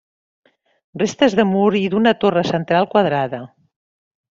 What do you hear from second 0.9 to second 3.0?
Restes de murs i d'una torre central